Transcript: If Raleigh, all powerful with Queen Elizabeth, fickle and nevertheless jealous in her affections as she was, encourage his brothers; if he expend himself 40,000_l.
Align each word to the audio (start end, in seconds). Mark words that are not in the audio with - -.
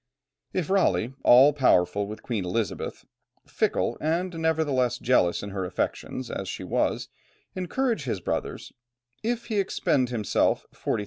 If 0.51 0.71
Raleigh, 0.71 1.13
all 1.21 1.53
powerful 1.53 2.07
with 2.07 2.23
Queen 2.23 2.43
Elizabeth, 2.43 3.05
fickle 3.45 3.99
and 4.01 4.33
nevertheless 4.35 4.97
jealous 4.97 5.43
in 5.43 5.51
her 5.51 5.63
affections 5.63 6.31
as 6.31 6.49
she 6.49 6.63
was, 6.63 7.07
encourage 7.55 8.05
his 8.05 8.19
brothers; 8.19 8.73
if 9.21 9.45
he 9.45 9.59
expend 9.59 10.09
himself 10.09 10.65
40,000_l. 10.73 10.99